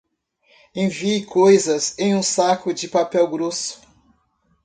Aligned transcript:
Envie 0.75 1.23
coisas 1.27 1.93
em 1.99 2.15
um 2.15 2.23
saco 2.23 2.73
de 2.73 2.87
papel 2.87 3.27
grosso. 3.29 3.79